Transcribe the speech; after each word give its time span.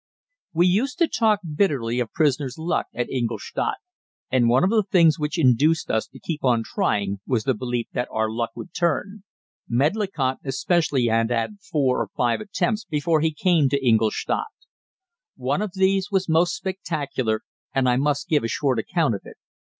We 0.51 0.65
used 0.65 0.97
to 0.97 1.07
talk 1.07 1.41
bitterly 1.55 1.99
of 1.99 2.11
prisoners' 2.11 2.57
luck 2.57 2.87
at 2.91 3.07
Ingolstadt, 3.11 3.75
and 4.31 4.49
one 4.49 4.63
of 4.63 4.71
the 4.71 4.81
things 4.81 5.19
which 5.19 5.37
induced 5.37 5.91
us 5.91 6.07
to 6.07 6.17
keep 6.19 6.43
on 6.43 6.63
trying 6.65 7.19
was 7.27 7.43
the 7.43 7.53
belief 7.53 7.85
that 7.93 8.07
our 8.09 8.27
luck 8.27 8.49
would 8.55 8.73
turn. 8.73 9.21
Medlicott 9.69 10.39
especially 10.43 11.05
had 11.05 11.29
had 11.29 11.59
four 11.59 12.01
or 12.01 12.07
five 12.17 12.41
attempts 12.41 12.83
before 12.83 13.21
he 13.21 13.31
came 13.31 13.69
to 13.69 13.87
Ingolstadt. 13.87 14.47
One 15.35 15.61
of 15.61 15.73
these 15.75 16.09
was 16.09 16.27
most 16.27 16.55
spectacular, 16.55 17.43
and 17.71 17.87
I 17.87 17.97
must 17.97 18.27
give 18.27 18.43
a 18.43 18.47
short 18.47 18.79
account 18.79 19.13
of 19.13 19.21
it. 19.25 19.37